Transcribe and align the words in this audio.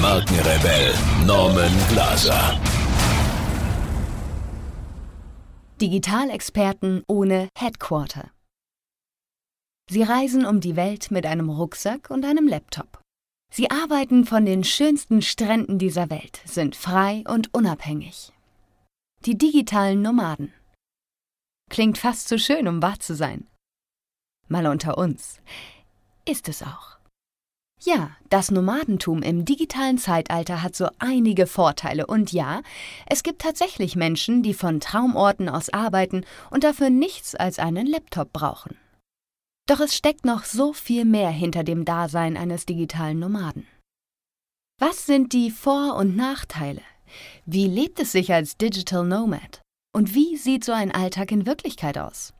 Markenrebell 0.00 0.94
Norman 1.26 1.72
Glaser. 1.90 2.58
Digitalexperten 5.78 7.02
ohne 7.06 7.50
Headquarter. 7.54 8.30
Sie 9.90 10.02
reisen 10.02 10.46
um 10.46 10.60
die 10.60 10.76
Welt 10.76 11.10
mit 11.10 11.26
einem 11.26 11.50
Rucksack 11.50 12.08
und 12.08 12.24
einem 12.24 12.48
Laptop. 12.48 13.02
Sie 13.52 13.70
arbeiten 13.70 14.24
von 14.24 14.46
den 14.46 14.64
schönsten 14.64 15.20
Stränden 15.20 15.78
dieser 15.78 16.08
Welt, 16.08 16.40
sind 16.46 16.76
frei 16.76 17.22
und 17.28 17.52
unabhängig. 17.52 18.32
Die 19.26 19.36
digitalen 19.36 20.00
Nomaden. 20.00 20.54
Klingt 21.68 21.98
fast 21.98 22.26
zu 22.26 22.38
schön, 22.38 22.68
um 22.68 22.80
wahr 22.80 23.00
zu 23.00 23.14
sein. 23.14 23.46
Mal 24.48 24.66
unter 24.66 24.96
uns. 24.96 25.42
Ist 26.26 26.48
es 26.48 26.62
auch. 26.62 26.99
Ja, 27.82 28.10
das 28.28 28.50
Nomadentum 28.50 29.22
im 29.22 29.46
digitalen 29.46 29.96
Zeitalter 29.96 30.62
hat 30.62 30.76
so 30.76 30.88
einige 30.98 31.46
Vorteile 31.46 32.06
und 32.06 32.30
ja, 32.30 32.60
es 33.06 33.22
gibt 33.22 33.40
tatsächlich 33.40 33.96
Menschen, 33.96 34.42
die 34.42 34.52
von 34.52 34.80
Traumorten 34.80 35.48
aus 35.48 35.70
arbeiten 35.70 36.26
und 36.50 36.62
dafür 36.62 36.90
nichts 36.90 37.34
als 37.34 37.58
einen 37.58 37.86
Laptop 37.86 38.34
brauchen. 38.34 38.76
Doch 39.66 39.80
es 39.80 39.96
steckt 39.96 40.26
noch 40.26 40.44
so 40.44 40.74
viel 40.74 41.06
mehr 41.06 41.30
hinter 41.30 41.64
dem 41.64 41.86
Dasein 41.86 42.36
eines 42.36 42.66
digitalen 42.66 43.18
Nomaden. 43.18 43.66
Was 44.78 45.06
sind 45.06 45.32
die 45.32 45.50
Vor- 45.50 45.96
und 45.96 46.16
Nachteile? 46.16 46.82
Wie 47.46 47.66
lebt 47.66 47.98
es 47.98 48.12
sich 48.12 48.32
als 48.32 48.58
Digital 48.58 49.04
Nomad? 49.04 49.62
Und 49.92 50.14
wie 50.14 50.36
sieht 50.36 50.64
so 50.64 50.72
ein 50.72 50.92
Alltag 50.92 51.32
in 51.32 51.46
Wirklichkeit 51.46 51.98
aus? 51.98 52.34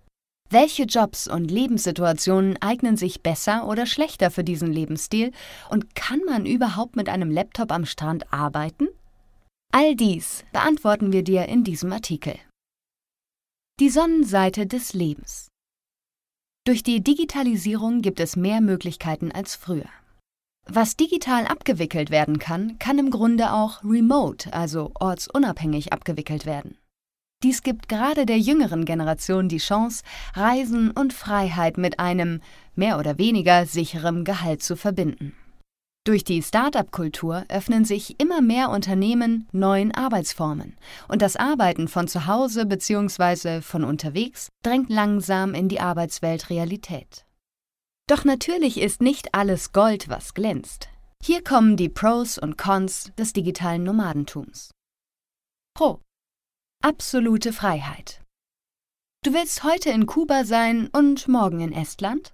Welche 0.52 0.82
Jobs 0.82 1.28
und 1.28 1.48
Lebenssituationen 1.48 2.60
eignen 2.60 2.96
sich 2.96 3.22
besser 3.22 3.68
oder 3.68 3.86
schlechter 3.86 4.32
für 4.32 4.42
diesen 4.42 4.72
Lebensstil 4.72 5.30
und 5.68 5.94
kann 5.94 6.20
man 6.26 6.44
überhaupt 6.44 6.96
mit 6.96 7.08
einem 7.08 7.30
Laptop 7.30 7.70
am 7.70 7.86
Strand 7.86 8.32
arbeiten? 8.32 8.88
All 9.72 9.94
dies 9.94 10.44
beantworten 10.52 11.12
wir 11.12 11.22
dir 11.22 11.46
in 11.46 11.62
diesem 11.62 11.92
Artikel. 11.92 12.34
Die 13.78 13.90
Sonnenseite 13.90 14.66
des 14.66 14.92
Lebens. 14.92 15.46
Durch 16.66 16.82
die 16.82 17.00
Digitalisierung 17.00 18.02
gibt 18.02 18.18
es 18.18 18.34
mehr 18.34 18.60
Möglichkeiten 18.60 19.30
als 19.30 19.54
früher. 19.54 19.88
Was 20.66 20.96
digital 20.96 21.46
abgewickelt 21.46 22.10
werden 22.10 22.40
kann, 22.40 22.76
kann 22.80 22.98
im 22.98 23.10
Grunde 23.12 23.52
auch 23.52 23.84
remote, 23.84 24.52
also 24.52 24.90
ortsunabhängig 24.98 25.92
abgewickelt 25.92 26.44
werden. 26.44 26.76
Dies 27.42 27.62
gibt 27.62 27.88
gerade 27.88 28.26
der 28.26 28.38
jüngeren 28.38 28.84
Generation 28.84 29.48
die 29.48 29.58
Chance, 29.58 30.02
Reisen 30.34 30.90
und 30.90 31.14
Freiheit 31.14 31.78
mit 31.78 31.98
einem 31.98 32.42
mehr 32.74 32.98
oder 32.98 33.16
weniger 33.16 33.64
sicherem 33.64 34.24
Gehalt 34.24 34.62
zu 34.62 34.76
verbinden. 34.76 35.34
Durch 36.04 36.24
die 36.24 36.42
Start-up-Kultur 36.42 37.44
öffnen 37.48 37.84
sich 37.84 38.20
immer 38.20 38.40
mehr 38.40 38.70
Unternehmen 38.70 39.48
neuen 39.52 39.94
Arbeitsformen 39.94 40.76
und 41.08 41.22
das 41.22 41.36
Arbeiten 41.36 41.88
von 41.88 42.08
zu 42.08 42.26
Hause 42.26 42.66
bzw. 42.66 43.60
von 43.62 43.84
unterwegs 43.84 44.48
drängt 44.62 44.90
langsam 44.90 45.54
in 45.54 45.68
die 45.68 45.80
Arbeitswelt 45.80 46.50
Realität. 46.50 47.24
Doch 48.06 48.24
natürlich 48.24 48.80
ist 48.80 49.00
nicht 49.00 49.34
alles 49.34 49.72
Gold, 49.72 50.08
was 50.08 50.34
glänzt. 50.34 50.88
Hier 51.22 51.44
kommen 51.44 51.76
die 51.76 51.90
Pros 51.90 52.38
und 52.38 52.58
Cons 52.58 53.12
des 53.18 53.32
digitalen 53.32 53.84
Nomadentums. 53.84 54.72
Pro 55.74 56.00
Absolute 56.82 57.52
Freiheit. 57.52 58.22
Du 59.22 59.34
willst 59.34 59.64
heute 59.64 59.90
in 59.90 60.06
Kuba 60.06 60.46
sein 60.46 60.88
und 60.88 61.28
morgen 61.28 61.60
in 61.60 61.74
Estland? 61.74 62.32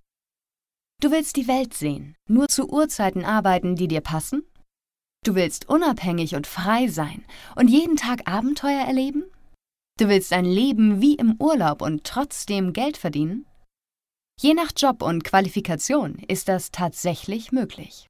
Du 1.02 1.10
willst 1.10 1.34
die 1.34 1.48
Welt 1.48 1.74
sehen, 1.74 2.14
nur 2.28 2.46
zu 2.46 2.70
Uhrzeiten 2.70 3.24
arbeiten, 3.24 3.74
die 3.74 3.88
dir 3.88 4.02
passen? 4.02 4.48
Du 5.24 5.34
willst 5.34 5.68
unabhängig 5.68 6.36
und 6.36 6.46
frei 6.46 6.86
sein 6.86 7.24
und 7.56 7.66
jeden 7.66 7.96
Tag 7.96 8.28
Abenteuer 8.28 8.86
erleben? 8.86 9.24
Du 9.98 10.06
willst 10.06 10.32
ein 10.32 10.44
Leben 10.44 11.02
wie 11.02 11.16
im 11.16 11.34
Urlaub 11.40 11.82
und 11.82 12.04
trotzdem 12.04 12.72
Geld 12.72 12.96
verdienen? 12.96 13.46
Je 14.40 14.54
nach 14.54 14.70
Job 14.76 15.02
und 15.02 15.24
Qualifikation 15.24 16.20
ist 16.28 16.46
das 16.46 16.70
tatsächlich 16.70 17.50
möglich. 17.50 18.06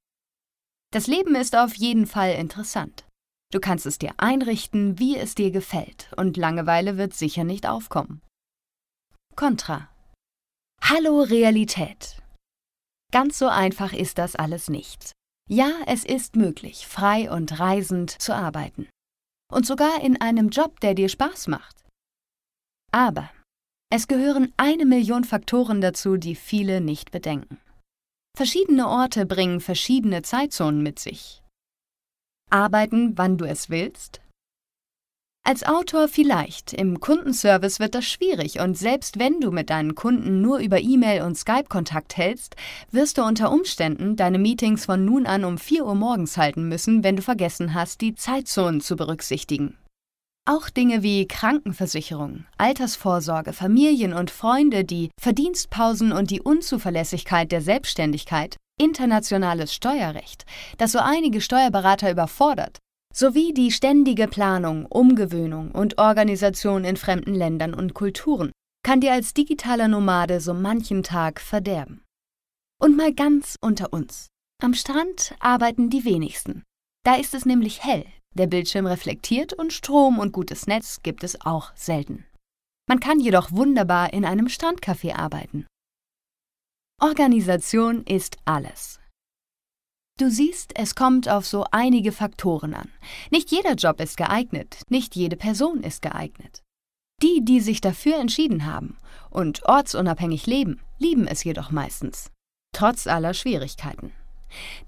Das 0.92 1.06
Leben 1.06 1.34
ist 1.34 1.56
auf 1.56 1.74
jeden 1.76 2.06
Fall 2.06 2.34
interessant. 2.34 3.06
Du 3.53 3.61
kannst 3.61 3.87
es 3.87 3.99
dir 3.99 4.12
einrichten, 4.17 4.99
wie 4.99 5.17
es 5.17 5.34
dir 5.34 5.51
gefällt, 5.51 6.12
und 6.17 6.37
Langeweile 6.37 6.97
wird 6.97 7.15
sicher 7.15 7.45
nicht 7.45 7.67
aufkommen. 7.67 8.21
Contra. 9.37 9.89
Hallo 10.83 11.23
Realität. 11.23 12.23
Ganz 13.12 13.39
so 13.39 13.49
einfach 13.49 13.93
ist 13.93 14.19
das 14.19 14.34
alles 14.34 14.69
nicht. 14.69 15.12
Ja, 15.49 15.71
es 15.87 16.05
ist 16.05 16.34
möglich, 16.34 16.87
frei 16.87 17.31
und 17.31 17.61
reisend 17.61 18.11
zu 18.11 18.34
arbeiten. 18.34 18.89
Und 19.53 19.65
sogar 19.65 20.03
in 20.03 20.21
einem 20.21 20.49
Job, 20.49 20.81
der 20.81 20.95
dir 20.95 21.09
Spaß 21.09 21.47
macht. 21.47 21.77
Aber 22.93 23.31
es 23.91 24.09
gehören 24.09 24.53
eine 24.57 24.84
Million 24.84 25.23
Faktoren 25.23 25.81
dazu, 25.81 26.17
die 26.17 26.34
viele 26.34 26.81
nicht 26.81 27.13
bedenken. 27.13 27.61
Verschiedene 28.37 28.89
Orte 28.89 29.25
bringen 29.25 29.61
verschiedene 29.61 30.23
Zeitzonen 30.23 30.83
mit 30.83 30.99
sich. 30.99 31.43
Arbeiten, 32.51 33.19
wann 33.19 33.39
du 33.39 33.45
es 33.45 33.71
willst? 33.71 34.21
Als 35.45 35.65
Autor 35.65 36.09
vielleicht, 36.09 36.73
im 36.73 36.99
Kundenservice 36.99 37.79
wird 37.79 37.95
das 37.95 38.05
schwierig 38.05 38.59
und 38.59 38.77
selbst 38.77 39.21
wenn 39.21 39.41
du 39.41 39.53
mit 39.53 39.71
deinen 39.71 39.95
Kunden 39.95 40.43
nur 40.43 40.59
über 40.59 40.81
E-Mail 40.81 41.23
und 41.23 41.37
Skype 41.37 41.69
Kontakt 41.69 42.17
hältst, 42.17 42.57
wirst 42.91 43.19
du 43.19 43.23
unter 43.23 43.53
Umständen 43.53 44.17
deine 44.17 44.41
Meetings 44.41 44.87
von 44.87 45.05
nun 45.05 45.25
an 45.25 45.45
um 45.45 45.57
4 45.57 45.87
Uhr 45.87 45.95
morgens 45.95 46.37
halten 46.37 46.69
müssen, 46.69 47.05
wenn 47.05 47.15
du 47.15 47.23
vergessen 47.23 47.75
hast, 47.75 48.01
die 48.01 48.17
Zeitzonen 48.17 48.81
zu 48.81 48.97
berücksichtigen. 48.97 49.78
Auch 50.49 50.69
Dinge 50.69 51.05
wie 51.05 51.28
Krankenversicherung, 51.28 52.45
Altersvorsorge, 52.59 53.53
Familien 53.53 54.13
und 54.15 54.33
Freunde, 54.33 54.84
die 54.84 55.11
Verdienstpausen 55.21 56.11
und 56.11 56.31
die 56.31 56.41
Unzuverlässigkeit 56.41 57.53
der 57.53 57.61
Selbstständigkeit 57.61 58.57
internationales 58.78 59.75
Steuerrecht, 59.75 60.44
das 60.78 60.92
so 60.92 60.98
einige 60.98 61.41
Steuerberater 61.41 62.10
überfordert, 62.10 62.78
sowie 63.14 63.54
die 63.54 63.72
ständige 63.72 64.28
Planung, 64.28 64.87
Umgewöhnung 64.87 65.70
und 65.72 65.98
Organisation 65.98 66.84
in 66.84 66.97
fremden 66.97 67.34
Ländern 67.34 67.75
und 67.75 67.94
Kulturen 67.94 68.53
kann 68.84 69.00
dir 69.00 69.12
als 69.12 69.34
digitaler 69.34 69.88
Nomade 69.88 70.41
so 70.41 70.54
manchen 70.54 71.03
Tag 71.03 71.41
verderben. 71.41 72.04
Und 72.81 72.97
mal 72.97 73.12
ganz 73.12 73.56
unter 73.60 73.92
uns. 73.92 74.28
Am 74.62 74.75
Strand 74.75 75.34
arbeiten 75.41 75.91
die 75.91 76.04
wenigsten. 76.04 76.62
Da 77.04 77.15
ist 77.16 77.34
es 77.34 77.47
nämlich 77.47 77.82
hell, 77.82 78.04
der 78.34 78.47
Bildschirm 78.47 78.86
reflektiert 78.86 79.53
und 79.54 79.72
Strom 79.72 80.19
und 80.19 80.32
gutes 80.32 80.66
Netz 80.66 81.00
gibt 81.03 81.25
es 81.25 81.41
auch 81.41 81.72
selten. 81.75 82.26
Man 82.88 83.00
kann 83.00 83.19
jedoch 83.19 83.50
wunderbar 83.50 84.12
in 84.12 84.25
einem 84.25 84.47
Strandcafé 84.47 85.16
arbeiten. 85.16 85.66
Organisation 86.99 88.05
ist 88.05 88.39
alles. 88.47 89.01
Du 90.19 90.31
siehst, 90.31 90.72
es 90.77 90.95
kommt 90.95 91.28
auf 91.28 91.45
so 91.47 91.66
einige 91.71 92.10
Faktoren 92.10 92.72
an. 92.72 92.91
Nicht 93.31 93.51
jeder 93.51 93.75
Job 93.75 94.01
ist 94.01 94.16
geeignet, 94.16 94.81
nicht 94.89 95.15
jede 95.15 95.37
Person 95.37 95.83
ist 95.83 96.01
geeignet. 96.01 96.63
Die, 97.22 97.45
die 97.45 97.60
sich 97.60 97.83
dafür 97.83 98.16
entschieden 98.19 98.65
haben 98.65 98.97
und 99.28 99.63
ortsunabhängig 99.66 100.47
leben, 100.47 100.81
lieben 100.98 101.27
es 101.27 101.45
jedoch 101.45 101.71
meistens, 101.71 102.31
trotz 102.75 103.07
aller 103.07 103.34
Schwierigkeiten. 103.34 104.13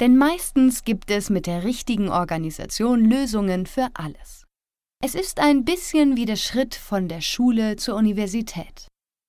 Denn 0.00 0.16
meistens 0.16 0.84
gibt 0.84 1.10
es 1.10 1.28
mit 1.28 1.46
der 1.46 1.64
richtigen 1.64 2.08
Organisation 2.08 3.04
Lösungen 3.04 3.66
für 3.66 3.90
alles. 3.92 4.46
Es 5.04 5.14
ist 5.14 5.40
ein 5.40 5.66
bisschen 5.66 6.16
wie 6.16 6.24
der 6.24 6.36
Schritt 6.36 6.74
von 6.74 7.06
der 7.06 7.20
Schule 7.20 7.76
zur 7.76 7.96
Universität. 7.96 8.88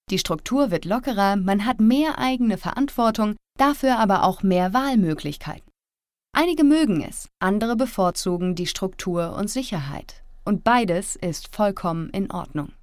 Die 0.10 0.18
Struktur 0.18 0.72
wird 0.72 0.86
lockerer, 0.86 1.36
man 1.36 1.66
hat 1.66 1.80
mehr 1.80 2.18
eigene 2.18 2.58
Verantwortung, 2.58 3.36
dafür 3.58 4.00
aber 4.00 4.24
auch 4.24 4.42
mehr 4.42 4.74
Wahlmöglichkeiten. 4.74 5.70
Einige 6.36 6.64
mögen 6.64 7.02
es, 7.02 7.30
andere 7.40 7.76
bevorzugen 7.76 8.56
die 8.56 8.68
Struktur 8.68 9.36
und 9.36 9.50
Sicherheit. 9.50 10.24
Und 10.46 10.64
beides 10.64 11.16
ist 11.16 11.56
vollkommen 11.56 12.10
in 12.10 12.32
Ordnung. 12.32 12.74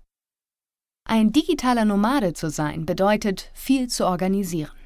Ein 1.09 1.33
digitaler 1.33 1.85
Nomade 1.85 2.33
zu 2.33 2.51
sein 2.51 2.87
bedeutet, 2.87 3.51
viel 3.55 3.89
zu 3.89 4.07
organisieren. 4.07 4.77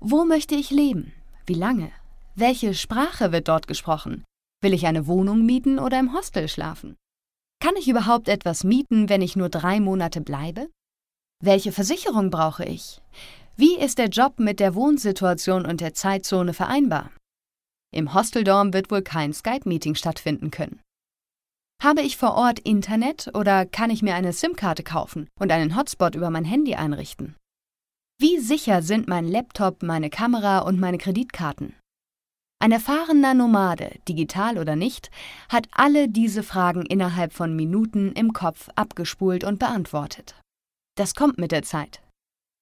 Wo 0.00 0.24
möchte 0.24 0.54
ich 0.54 0.70
leben? 0.70 1.12
Wie 1.46 1.54
lange? 1.54 1.90
Welche 2.34 2.74
Sprache 2.74 3.32
wird 3.32 3.48
dort 3.48 3.66
gesprochen? 3.66 4.24
Will 4.62 4.74
ich 4.74 4.86
eine 4.86 5.06
Wohnung 5.06 5.44
mieten 5.44 5.78
oder 5.78 5.98
im 5.98 6.14
Hostel 6.14 6.48
schlafen? 6.48 6.96
Kann 7.60 7.76
ich 7.76 7.88
überhaupt 7.88 8.28
etwas 8.28 8.64
mieten, 8.64 9.08
wenn 9.08 9.22
ich 9.22 9.36
nur 9.36 9.48
drei 9.48 9.80
Monate 9.80 10.20
bleibe? 10.20 10.68
Welche 11.44 11.72
Versicherung 11.72 12.30
brauche 12.30 12.64
ich? 12.64 13.00
Wie 13.56 13.76
ist 13.76 13.98
der 13.98 14.06
Job 14.06 14.38
mit 14.38 14.60
der 14.60 14.76
Wohnsituation 14.76 15.66
und 15.66 15.80
der 15.80 15.92
Zeitzone 15.92 16.54
vereinbar? 16.54 17.10
Im 17.92 18.14
Hosteldorm 18.14 18.72
wird 18.72 18.92
wohl 18.92 19.02
kein 19.02 19.32
Skype-Meeting 19.32 19.96
stattfinden 19.96 20.52
können. 20.52 20.80
Habe 21.82 22.02
ich 22.02 22.16
vor 22.16 22.34
Ort 22.34 22.60
Internet 22.60 23.28
oder 23.34 23.66
kann 23.66 23.90
ich 23.90 24.02
mir 24.02 24.14
eine 24.14 24.32
SIM-Karte 24.32 24.84
kaufen 24.84 25.28
und 25.36 25.50
einen 25.50 25.76
Hotspot 25.76 26.14
über 26.14 26.30
mein 26.30 26.44
Handy 26.44 26.76
einrichten? 26.76 27.34
Wie 28.20 28.38
sicher 28.38 28.80
sind 28.80 29.08
mein 29.08 29.26
Laptop, 29.26 29.82
meine 29.82 30.10
Kamera 30.10 30.60
und 30.60 30.78
meine 30.78 30.98
Kreditkarten? 30.98 31.74
Ein 32.60 32.70
erfahrener 32.70 33.34
Nomade, 33.34 33.98
digital 34.08 34.58
oder 34.58 34.76
nicht, 34.76 35.10
hat 35.48 35.66
alle 35.72 36.08
diese 36.08 36.44
Fragen 36.44 36.86
innerhalb 36.86 37.32
von 37.32 37.56
Minuten 37.56 38.12
im 38.12 38.32
Kopf 38.32 38.68
abgespult 38.76 39.42
und 39.42 39.58
beantwortet. 39.58 40.36
Das 40.96 41.14
kommt 41.14 41.38
mit 41.38 41.52
der 41.52 41.62
Zeit. 41.62 42.02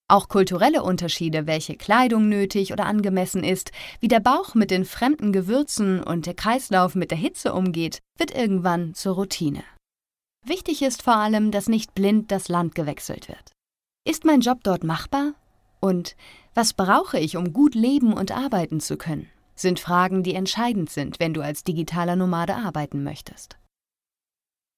Auch 0.09 0.29
kulturelle 0.29 0.83
Unterschiede, 0.83 1.47
welche 1.47 1.77
Kleidung 1.77 2.29
nötig 2.29 2.73
oder 2.73 2.87
angemessen 2.87 3.45
ist, 3.45 3.71
wie 4.01 4.09
der 4.09 4.21
Bauch 4.21 4.55
mit 4.55 4.71
den 4.71 4.85
fremden 4.85 5.33
Gewürzen 5.33 6.03
und 6.03 6.27
der 6.27 6.35
Kreislauf 6.35 6.95
mit 6.95 7.11
der 7.11 7.19
Hitze 7.19 7.53
umgeht, 7.55 8.01
wird 8.19 8.35
irgendwann 8.35 8.95
zur 8.95 9.15
Routine. 9.15 9.63
Wichtig 10.45 10.83
ist 10.83 11.03
vor 11.03 11.17
allem, 11.17 11.51
dass 11.51 11.69
nicht 11.69 11.95
blind 11.95 12.33
das 12.33 12.49
Land 12.49 12.75
gewechselt 12.75 13.29
wird. 13.29 13.53
Ist 14.05 14.25
mein 14.25 14.41
Job 14.41 14.61
dort 14.65 14.83
machbar? 14.83 15.35
Und 15.81 16.17
was 16.55 16.73
brauche 16.73 17.19
ich, 17.19 17.37
um 17.37 17.53
gut 17.53 17.75
leben 17.75 18.13
und 18.13 18.33
arbeiten 18.33 18.81
zu 18.81 18.97
können? 18.97 19.31
sind 19.61 19.79
Fragen, 19.79 20.23
die 20.23 20.35
entscheidend 20.35 20.91
sind, 20.91 21.21
wenn 21.21 21.35
du 21.35 21.43
als 21.43 21.65
digitaler 21.65 22.17
Nomade 22.17 22.57
arbeiten 22.57 23.05
möchtest. 23.05 23.59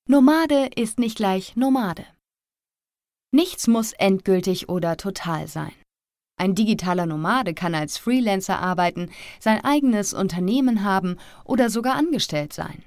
Nomade 0.08 0.70
ist 0.75 0.99
nicht 0.99 1.16
gleich 1.16 1.56
Nomade. 1.56 2.04
Nichts 3.34 3.67
muss 3.67 3.93
endgültig 3.93 4.69
oder 4.69 4.96
total 4.96 5.49
sein. 5.49 5.73
Ein 6.38 6.55
digitaler 6.55 7.06
Nomade 7.06 7.55
kann 7.55 7.75
als 7.75 7.99
Freelancer 7.99 8.58
arbeiten, 8.58 9.11
sein 9.40 9.64
eigenes 9.64 10.12
Unternehmen 10.12 10.84
haben 10.84 11.17
oder 11.44 11.70
sogar 11.70 11.94
angestellt 11.94 12.52
sein. 12.52 12.82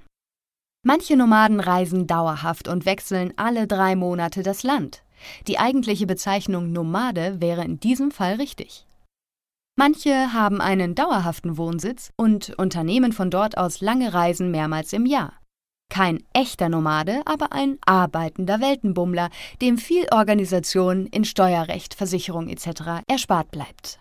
Manche 0.84 1.18
Nomaden 1.18 1.60
reisen 1.60 2.06
dauerhaft 2.06 2.68
und 2.68 2.86
wechseln 2.86 3.34
alle 3.38 3.66
drei 3.66 3.96
Monate 3.96 4.44
das 4.44 4.62
Land. 4.62 5.04
Die 5.48 5.58
eigentliche 5.58 6.06
Bezeichnung 6.06 6.72
Nomade 6.72 7.42
wäre 7.42 7.64
in 7.64 7.80
diesem 7.80 8.12
Fall 8.12 8.36
richtig. 8.36 8.86
Manche 9.78 10.32
haben 10.32 10.62
einen 10.62 10.94
dauerhaften 10.94 11.58
Wohnsitz 11.58 12.12
und 12.18 12.52
unternehmen 12.58 13.14
von 13.14 13.32
dort 13.32 13.58
aus 13.58 13.82
lange 13.82 14.14
Reisen 14.14 14.52
mehrmals 14.52 14.94
im 14.94 15.06
Jahr. 15.06 15.34
Kein 15.90 16.24
echter 16.34 16.70
Nomade, 16.70 17.22
aber 17.26 17.54
ein 17.54 17.78
arbeitender 17.86 18.60
Weltenbummler, 18.60 19.30
dem 19.62 19.78
viel 19.78 20.08
Organisation 20.12 21.06
in 21.08 21.26
Steuerrecht, 21.26 21.94
Versicherung 21.94 22.50
etc. 22.50 23.04
erspart 23.08 23.52
bleibt. 23.52 24.00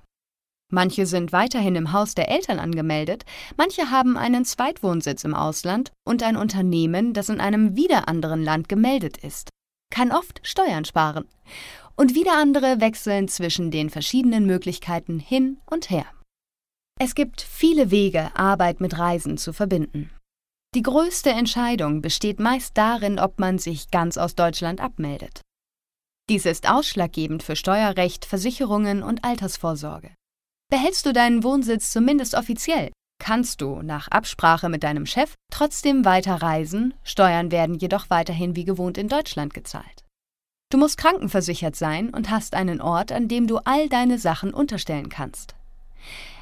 Manche 0.73 1.07
sind 1.07 1.31
weiterhin 1.33 1.77
im 1.77 1.93
Haus 1.93 2.15
der 2.15 2.29
Eltern 2.29 2.59
angemeldet, 2.59 3.25
manche 3.57 3.91
haben 3.91 4.17
einen 4.17 4.45
Zweitwohnsitz 4.45 5.23
im 5.23 5.35
Ausland 5.35 5.93
und 6.05 6.23
ein 6.23 6.37
Unternehmen, 6.37 7.13
das 7.13 7.29
in 7.29 7.41
einem 7.41 7.77
wieder 7.77 8.09
anderen 8.09 8.43
Land 8.43 8.69
gemeldet 8.69 9.19
ist, 9.19 9.51
kann 9.91 10.11
oft 10.11 10.41
Steuern 10.43 10.85
sparen. 10.85 11.27
Und 11.97 12.17
wieder 12.17 12.37
andere 12.37 12.81
wechseln 12.81 13.29
zwischen 13.29 13.71
den 13.71 13.89
verschiedenen 13.89 14.47
Möglichkeiten 14.47 15.21
hin 15.21 15.59
und 15.67 15.91
her. 15.91 16.07
Es 16.99 17.15
gibt 17.15 17.41
viele 17.41 17.93
Wege, 17.93 18.31
Arbeit 18.35 18.81
mit 18.81 18.99
Reisen 18.99 19.39
zu 19.39 19.53
verbinden. 19.53 20.11
Die 20.75 20.83
größte 20.83 21.31
Entscheidung 21.31 22.03
besteht 22.03 22.41
meist 22.41 22.77
darin, 22.77 23.21
ob 23.21 23.39
man 23.39 23.59
sich 23.59 23.93
ganz 23.93 24.19
aus 24.19 24.35
Deutschland 24.35 24.81
abmeldet. 24.81 25.41
Dies 26.29 26.47
ist 26.47 26.69
ausschlaggebend 26.69 27.45
für 27.45 27.55
Steuerrecht, 27.55 28.25
Versicherungen 28.25 29.05
und 29.05 29.25
Altersvorsorge. 29.25 30.11
Behältst 30.73 31.07
du 31.07 31.13
deinen 31.13 31.45
Wohnsitz 31.45 31.93
zumindest 31.93 32.35
offiziell, 32.35 32.91
kannst 33.23 33.61
du 33.61 33.83
nach 33.83 34.09
Absprache 34.09 34.69
mit 34.69 34.83
deinem 34.83 35.07
Chef 35.07 35.35
trotzdem 35.53 36.05
weiter 36.05 36.43
reisen, 36.43 36.95
Steuern 37.05 37.53
werden 37.53 37.77
jedoch 37.77 38.11
weiterhin 38.11 38.57
wie 38.57 38.65
gewohnt 38.65 38.99
in 38.99 39.09
Deutschland 39.09 39.55
gezahlt. 39.55 40.03
Du 40.73 40.79
musst 40.79 40.99
krankenversichert 40.99 41.77
sein 41.77 42.11
und 42.11 42.31
hast 42.31 42.55
einen 42.55 42.81
Ort, 42.81 43.13
an 43.13 43.29
dem 43.29 43.47
du 43.47 43.59
all 43.59 43.89
deine 43.89 44.19
Sachen 44.19 44.53
unterstellen 44.53 45.09
kannst. 45.09 45.55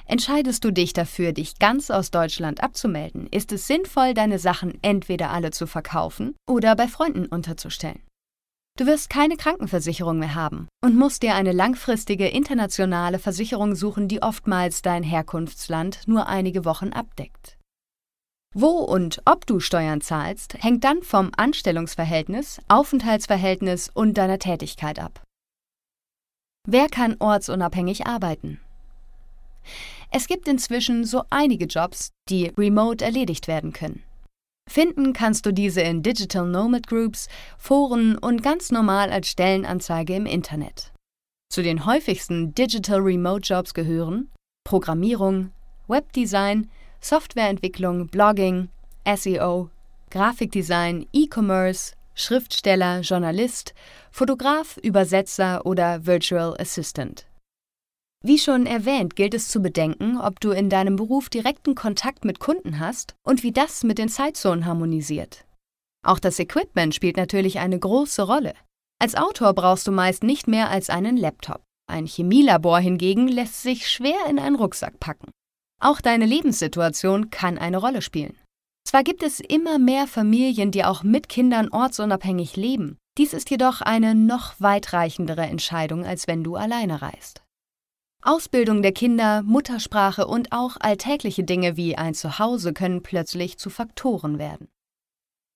Entscheidest 0.07 0.65
du 0.65 0.73
dich 0.73 0.93
dafür, 0.93 1.33
dich 1.33 1.59
ganz 1.59 1.91
aus 1.91 2.11
Deutschland 2.11 2.63
abzumelden, 2.63 3.27
ist 3.31 3.53
es 3.53 3.67
sinnvoll, 3.67 4.15
deine 4.15 4.39
Sachen 4.39 4.79
entweder 4.83 5.31
alle 5.31 5.51
zu 5.51 5.67
verkaufen 5.67 6.35
oder 6.49 6.77
bei 6.77 6.89
Freunden 6.89 7.27
unterzustellen. 7.27 8.03
Du 8.79 8.87
wirst 8.87 9.11
keine 9.11 9.37
Krankenversicherung 9.37 10.19
mehr 10.19 10.35
haben 10.35 10.67
und 10.83 10.97
musst 10.97 11.23
dir 11.23 11.35
eine 11.35 11.53
langfristige 11.53 12.29
internationale 12.29 13.19
Versicherung 13.19 13.75
suchen, 13.75 14.09
die 14.09 14.23
oftmals 14.23 14.81
dein 14.81 15.03
Herkunftsland 15.03 16.09
nur 16.09 16.27
einige 16.27 16.65
Wochen 16.65 16.89
abdeckt. 16.89 17.59
Wo 18.55 18.79
und 18.79 19.21
ob 19.27 19.47
du 19.47 19.61
Steuern 19.61 20.01
zahlst, 20.01 20.55
hängt 20.63 20.85
dann 20.85 21.03
vom 21.03 21.33
Anstellungsverhältnis, 21.37 22.61
Aufenthaltsverhältnis 22.69 23.91
und 23.93 24.17
deiner 24.17 24.39
Tätigkeit 24.39 24.99
ab. 24.99 25.23
Wer 26.67 26.89
kann 26.89 27.17
ortsunabhängig 27.19 28.07
arbeiten? 28.07 28.61
Es 30.11 30.27
gibt 30.27 30.49
inzwischen 30.49 31.05
so 31.05 31.23
einige 31.31 31.67
Jobs, 31.67 32.11
die 32.29 32.53
remote 32.57 33.05
erledigt 33.05 33.49
werden 33.49 33.73
können. 33.73 34.03
Finden 34.69 35.13
kannst 35.13 35.45
du 35.45 35.53
diese 35.53 35.81
in 35.81 36.03
Digital 36.03 36.47
Nomad 36.47 36.87
Groups, 36.87 37.29
Foren 37.59 38.17
und 38.17 38.43
ganz 38.43 38.71
normal 38.71 39.11
als 39.11 39.29
Stellenanzeige 39.29 40.15
im 40.15 40.27
Internet. 40.27 40.93
Zu 41.51 41.63
den 41.63 41.85
häufigsten 41.85 42.55
Digital 42.55 43.01
Remote 43.01 43.43
Jobs 43.43 43.75
gehören 43.75 44.31
Programmierung, 44.65 45.51
Webdesign, 45.89 46.71
Softwareentwicklung, 47.01 48.07
Blogging, 48.07 48.69
SEO, 49.05 49.69
Grafikdesign, 50.11 51.07
E-Commerce, 51.13 51.95
Schriftsteller, 52.15 53.01
Journalist, 53.01 53.75
Fotograf, 54.11 54.77
Übersetzer 54.83 55.67
oder 55.67 56.07
Virtual 56.07 56.57
Assistant. 56.59 57.27
Wie 58.23 58.39
schon 58.39 58.67
erwähnt, 58.67 59.17
gilt 59.17 59.35
es 59.35 59.49
zu 59.49 59.61
bedenken, 59.61 60.19
ob 60.19 60.41
du 60.41 60.51
in 60.53 60.71
deinem 60.71 60.97
Beruf 60.97 61.29
direkten 61.29 61.75
Kontakt 61.75 62.25
mit 62.25 62.39
Kunden 62.39 62.79
hast 62.79 63.15
und 63.25 63.43
wie 63.43 63.53
das 63.53 63.83
mit 63.83 63.99
den 63.99 64.09
Zeitzonen 64.09 64.65
harmonisiert. 64.65 65.45
Auch 66.05 66.19
das 66.19 66.39
Equipment 66.39 66.95
spielt 66.95 67.17
natürlich 67.17 67.59
eine 67.59 67.79
große 67.79 68.23
Rolle. 68.23 68.55
Als 69.01 69.17
Autor 69.17 69.55
brauchst 69.55 69.87
du 69.87 69.93
meist 69.93 70.23
nicht 70.23 70.47
mehr 70.47 70.71
als 70.71 70.89
einen 70.89 71.17
Laptop. 71.17 71.63
Ein 71.89 72.07
Chemielabor 72.07 72.79
hingegen 72.79 73.27
lässt 73.27 73.63
sich 73.63 73.89
schwer 73.89 74.27
in 74.29 74.39
einen 74.39 74.57
Rucksack 74.57 75.01
packen. 75.01 75.31
Auch 75.81 76.01
deine 76.01 76.27
Lebenssituation 76.27 77.31
kann 77.31 77.59
eine 77.59 77.79
Rolle 77.79 78.03
spielen. 78.03 78.39
Zwar 78.87 79.03
gibt 79.03 79.23
es 79.23 79.41
immer 79.41 79.79
mehr 79.79 80.07
Familien, 80.07 80.71
die 80.71 80.85
auch 80.85 81.03
mit 81.03 81.29
Kindern 81.29 81.69
ortsunabhängig 81.71 82.57
leben, 82.57 82.99
dies 83.19 83.35
ist 83.35 83.51
jedoch 83.51 83.83
eine 83.83 84.15
noch 84.15 84.55
weitreichendere 84.59 85.43
Entscheidung, 85.43 86.07
als 86.07 86.27
wenn 86.29 86.43
du 86.43 86.57
alleine 86.57 87.03
reist. 87.03 87.42
Ausbildung 88.25 88.83
der 88.83 88.93
Kinder, 88.93 89.43
Muttersprache 89.43 90.29
und 90.29 90.53
auch 90.53 90.77
alltägliche 90.79 91.43
Dinge 91.43 91.77
wie 91.77 91.99
ein 91.99 92.15
Zuhause 92.15 92.73
können 92.73 93.03
plötzlich 93.03 93.59
zu 93.59 93.69
Faktoren 93.69 94.39
werden. 94.39 94.69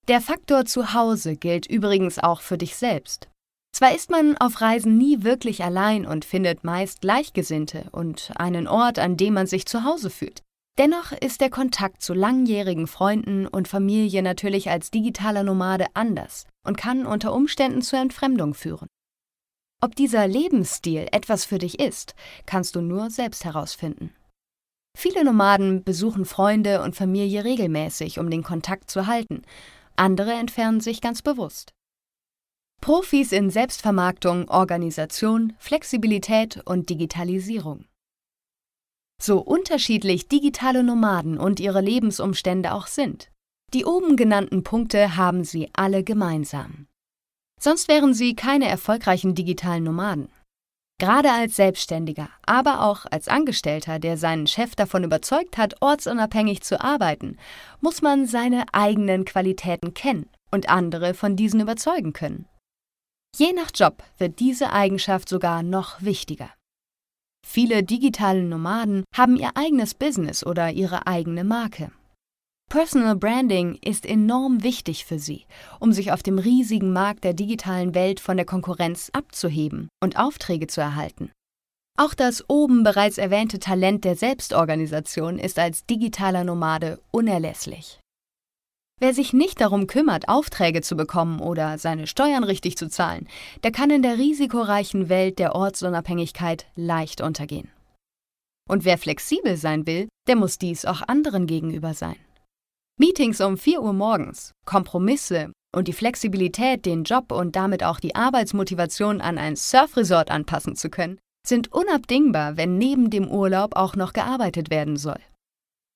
Der 0.08 0.20
Faktor 0.20 0.64
Zuhause 0.64 1.36
gilt 1.36 1.66
übrigens 1.66 2.18
auch 2.18 2.40
für 2.40 2.58
dich 2.58 2.74
selbst. 2.74 3.28
Zwar 3.72 3.94
ist 3.94 4.10
man 4.10 4.36
auf 4.38 4.60
Reisen 4.60 4.98
nie 4.98 5.22
wirklich 5.22 5.62
allein 5.62 6.06
und 6.06 6.24
findet 6.24 6.64
meist 6.64 7.02
Gleichgesinnte 7.02 7.88
und 7.92 8.32
einen 8.34 8.66
Ort, 8.66 8.98
an 8.98 9.16
dem 9.16 9.34
man 9.34 9.46
sich 9.46 9.66
zu 9.66 9.84
Hause 9.84 10.10
fühlt. 10.10 10.42
Dennoch 10.76 11.12
ist 11.12 11.40
der 11.40 11.50
Kontakt 11.50 12.02
zu 12.02 12.14
langjährigen 12.14 12.88
Freunden 12.88 13.46
und 13.46 13.68
Familie 13.68 14.22
natürlich 14.22 14.70
als 14.70 14.90
digitaler 14.90 15.44
Nomade 15.44 15.86
anders 15.94 16.46
und 16.64 16.76
kann 16.76 17.06
unter 17.06 17.32
Umständen 17.32 17.80
zur 17.80 18.00
Entfremdung 18.00 18.54
führen. 18.54 18.88
Ob 19.82 19.94
dieser 19.94 20.26
Lebensstil 20.26 21.06
etwas 21.12 21.44
für 21.44 21.58
dich 21.58 21.78
ist, 21.78 22.14
kannst 22.46 22.76
du 22.76 22.80
nur 22.80 23.10
selbst 23.10 23.44
herausfinden. 23.44 24.14
Viele 24.96 25.24
Nomaden 25.24 25.84
besuchen 25.84 26.24
Freunde 26.24 26.82
und 26.82 26.96
Familie 26.96 27.44
regelmäßig, 27.44 28.18
um 28.18 28.30
den 28.30 28.42
Kontakt 28.42 28.90
zu 28.90 29.06
halten, 29.06 29.42
andere 29.94 30.32
entfernen 30.32 30.80
sich 30.80 31.02
ganz 31.02 31.20
bewusst. 31.20 31.74
Profis 32.80 33.32
in 33.32 33.50
Selbstvermarktung, 33.50 34.48
Organisation, 34.48 35.54
Flexibilität 35.58 36.62
und 36.64 36.88
Digitalisierung. 36.88 37.84
So 39.20 39.40
unterschiedlich 39.40 40.28
digitale 40.28 40.82
Nomaden 40.82 41.38
und 41.38 41.58
ihre 41.60 41.80
Lebensumstände 41.80 42.72
auch 42.72 42.86
sind, 42.86 43.30
die 43.74 43.84
oben 43.84 44.16
genannten 44.16 44.62
Punkte 44.62 45.16
haben 45.16 45.44
sie 45.44 45.70
alle 45.72 46.04
gemeinsam. 46.04 46.86
Sonst 47.66 47.88
wären 47.88 48.14
sie 48.14 48.36
keine 48.36 48.68
erfolgreichen 48.68 49.34
digitalen 49.34 49.82
Nomaden. 49.82 50.28
Gerade 51.00 51.32
als 51.32 51.56
Selbstständiger, 51.56 52.28
aber 52.46 52.84
auch 52.84 53.06
als 53.10 53.26
Angestellter, 53.26 53.98
der 53.98 54.16
seinen 54.16 54.46
Chef 54.46 54.76
davon 54.76 55.02
überzeugt 55.02 55.58
hat, 55.58 55.74
ortsunabhängig 55.80 56.62
zu 56.62 56.80
arbeiten, 56.80 57.38
muss 57.80 58.02
man 58.02 58.28
seine 58.28 58.66
eigenen 58.72 59.24
Qualitäten 59.24 59.94
kennen 59.94 60.30
und 60.52 60.68
andere 60.68 61.12
von 61.12 61.34
diesen 61.34 61.58
überzeugen 61.58 62.12
können. 62.12 62.46
Je 63.36 63.52
nach 63.52 63.72
Job 63.74 64.04
wird 64.16 64.38
diese 64.38 64.72
Eigenschaft 64.72 65.28
sogar 65.28 65.64
noch 65.64 66.00
wichtiger. 66.00 66.50
Viele 67.44 67.82
digitale 67.82 68.44
Nomaden 68.44 69.02
haben 69.12 69.36
ihr 69.36 69.56
eigenes 69.56 69.94
Business 69.94 70.46
oder 70.46 70.70
ihre 70.70 71.08
eigene 71.08 71.42
Marke. 71.42 71.90
Personal 72.68 73.14
Branding 73.14 73.78
ist 73.84 74.04
enorm 74.04 74.62
wichtig 74.62 75.04
für 75.04 75.18
sie, 75.18 75.46
um 75.78 75.92
sich 75.92 76.10
auf 76.12 76.22
dem 76.22 76.38
riesigen 76.38 76.92
Markt 76.92 77.24
der 77.24 77.32
digitalen 77.32 77.94
Welt 77.94 78.18
von 78.18 78.36
der 78.36 78.44
Konkurrenz 78.44 79.10
abzuheben 79.12 79.88
und 80.02 80.18
Aufträge 80.18 80.66
zu 80.66 80.80
erhalten. 80.80 81.30
Auch 81.96 82.12
das 82.12 82.44
oben 82.50 82.82
bereits 82.82 83.18
erwähnte 83.18 83.58
Talent 83.58 84.04
der 84.04 84.16
Selbstorganisation 84.16 85.38
ist 85.38 85.58
als 85.58 85.86
digitaler 85.86 86.44
Nomade 86.44 87.00
unerlässlich. 87.10 88.00
Wer 88.98 89.14
sich 89.14 89.32
nicht 89.32 89.60
darum 89.60 89.86
kümmert, 89.86 90.28
Aufträge 90.28 90.82
zu 90.82 90.96
bekommen 90.96 91.40
oder 91.40 91.78
seine 91.78 92.06
Steuern 92.06 92.44
richtig 92.44 92.76
zu 92.76 92.88
zahlen, 92.88 93.28
der 93.62 93.70
kann 93.70 93.90
in 93.90 94.02
der 94.02 94.18
risikoreichen 94.18 95.08
Welt 95.08 95.38
der 95.38 95.54
Ortsunabhängigkeit 95.54 96.66
leicht 96.74 97.20
untergehen. 97.20 97.70
Und 98.68 98.84
wer 98.84 98.98
flexibel 98.98 99.56
sein 99.56 99.86
will, 99.86 100.08
der 100.26 100.36
muss 100.36 100.58
dies 100.58 100.84
auch 100.84 101.02
anderen 101.02 101.46
gegenüber 101.46 101.94
sein. 101.94 102.16
Meetings 102.98 103.42
um 103.42 103.58
4 103.58 103.82
Uhr 103.82 103.92
morgens, 103.92 104.52
Kompromisse 104.64 105.52
und 105.74 105.86
die 105.86 105.92
Flexibilität, 105.92 106.86
den 106.86 107.04
Job 107.04 107.30
und 107.30 107.54
damit 107.54 107.84
auch 107.84 108.00
die 108.00 108.14
Arbeitsmotivation 108.14 109.20
an 109.20 109.36
ein 109.36 109.54
Surfresort 109.54 110.30
anpassen 110.30 110.76
zu 110.76 110.88
können, 110.88 111.18
sind 111.46 111.70
unabdingbar, 111.72 112.56
wenn 112.56 112.78
neben 112.78 113.10
dem 113.10 113.28
Urlaub 113.28 113.76
auch 113.76 113.96
noch 113.96 114.14
gearbeitet 114.14 114.70
werden 114.70 114.96
soll. 114.96 115.20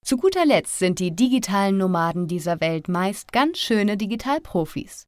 Zu 0.05 0.19
guter 0.19 0.45
Letzt 0.45 0.79
sind 0.79 0.99
die 0.99 1.17
digitalen 1.17 1.79
Nomaden 1.79 2.29
dieser 2.29 2.61
Welt 2.61 2.89
meist 2.89 3.33
ganz 3.33 3.59
schöne 3.59 3.97
Digitalprofis. 3.97 5.05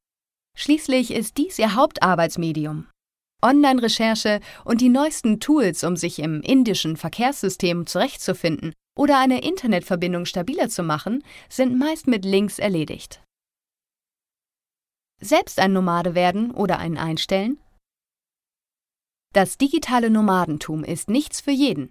Schließlich 0.57 1.11
ist 1.11 1.37
dies 1.37 1.59
ihr 1.59 1.75
Hauptarbeitsmedium. 1.75 2.87
Online-Recherche 3.43 4.41
und 4.65 4.81
die 4.81 4.89
neuesten 4.89 5.41
Tools, 5.41 5.85
um 5.85 5.97
sich 5.97 6.19
im 6.19 6.41
indischen 6.43 6.97
Verkehrssystem 6.97 7.87
zurechtzufinden, 7.87 8.73
oder 8.97 9.19
eine 9.19 9.43
Internetverbindung 9.43 10.27
stabiler 10.27 10.69
zu 10.69 10.83
machen, 10.83 11.25
sind 11.49 11.79
meist 11.79 12.07
mit 12.07 12.25
Links 12.25 12.59
erledigt. 12.59 13.23
Selbst 15.21 15.59
ein 15.61 15.73
Nomade 15.73 16.15
werden 16.15 16.51
oder 16.51 16.79
einen 16.79 16.99
einstellen? 16.99 17.59
Das 19.33 19.57
digitale 19.57 20.11
Nomadentum 20.11 20.85
ist 20.85 21.09
nichts 21.09 21.41
für 21.41 21.53
jeden. 21.53 21.91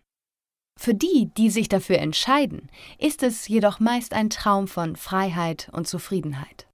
Für 0.79 0.93
die, 0.93 1.31
die 1.37 1.49
sich 1.49 1.69
dafür 1.69 1.99
entscheiden, 1.99 2.69
ist 2.99 3.23
es 3.23 3.47
jedoch 3.47 3.79
meist 3.79 4.13
ein 4.13 4.29
Traum 4.29 4.67
von 4.67 4.95
Freiheit 4.95 5.69
und 5.73 5.87
Zufriedenheit. 5.87 6.67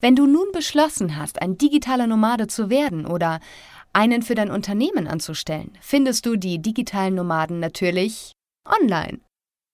Wenn 0.00 0.14
du 0.14 0.26
nun 0.26 0.52
beschlossen 0.52 1.16
hast, 1.16 1.40
ein 1.40 1.56
digitaler 1.56 2.06
Nomade 2.06 2.46
zu 2.48 2.68
werden 2.68 3.06
oder 3.06 3.40
einen 3.94 4.20
für 4.22 4.34
dein 4.34 4.50
Unternehmen 4.50 5.06
anzustellen, 5.06 5.72
findest 5.80 6.26
du 6.26 6.36
die 6.36 6.60
digitalen 6.60 7.14
Nomaden 7.14 7.60
natürlich 7.60 8.32
online. 8.66 9.20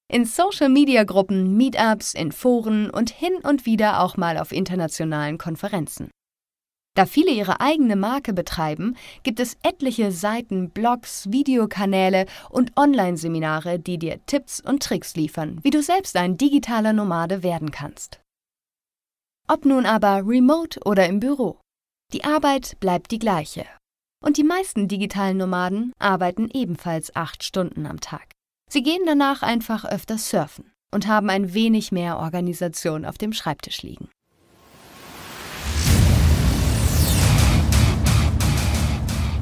In 0.08 0.24
Social-Media-Gruppen, 0.24 1.56
Meetups, 1.56 2.14
in 2.14 2.30
Foren 2.30 2.88
und 2.90 3.10
hin 3.10 3.34
und 3.42 3.66
wieder 3.66 4.00
auch 4.00 4.16
mal 4.16 4.38
auf 4.38 4.52
internationalen 4.52 5.38
Konferenzen. 5.38 6.10
Da 6.94 7.06
viele 7.06 7.30
ihre 7.30 7.60
eigene 7.60 7.96
Marke 7.96 8.34
betreiben, 8.34 8.96
gibt 9.22 9.40
es 9.40 9.56
etliche 9.62 10.12
Seiten, 10.12 10.70
Blogs, 10.70 11.32
Videokanäle 11.32 12.26
und 12.50 12.76
Online-Seminare, 12.76 13.78
die 13.78 13.98
dir 13.98 14.20
Tipps 14.26 14.60
und 14.60 14.82
Tricks 14.82 15.16
liefern, 15.16 15.58
wie 15.62 15.70
du 15.70 15.82
selbst 15.82 16.16
ein 16.16 16.36
digitaler 16.36 16.92
Nomade 16.92 17.42
werden 17.42 17.70
kannst. 17.70 18.21
Ob 19.48 19.64
nun 19.64 19.86
aber 19.86 20.26
remote 20.26 20.80
oder 20.84 21.06
im 21.06 21.20
Büro, 21.20 21.60
die 22.12 22.24
Arbeit 22.24 22.78
bleibt 22.80 23.10
die 23.10 23.18
gleiche. 23.18 23.66
Und 24.24 24.36
die 24.36 24.44
meisten 24.44 24.86
digitalen 24.86 25.38
Nomaden 25.38 25.92
arbeiten 25.98 26.48
ebenfalls 26.52 27.14
acht 27.16 27.42
Stunden 27.42 27.86
am 27.86 28.00
Tag. 28.00 28.30
Sie 28.70 28.82
gehen 28.82 29.02
danach 29.04 29.42
einfach 29.42 29.84
öfter 29.84 30.16
surfen 30.16 30.72
und 30.94 31.06
haben 31.06 31.28
ein 31.28 31.54
wenig 31.54 31.90
mehr 31.90 32.18
Organisation 32.18 33.04
auf 33.04 33.18
dem 33.18 33.32
Schreibtisch 33.32 33.82
liegen. 33.82 34.08